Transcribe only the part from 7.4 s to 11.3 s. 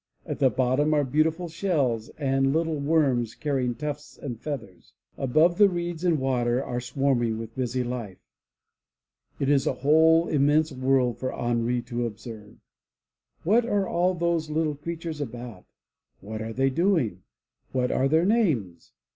busy life. It is a whole immense world